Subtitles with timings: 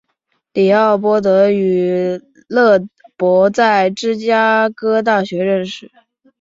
[0.53, 2.79] 李奥波德与勒
[3.15, 5.91] 伯在芝加哥大学认识。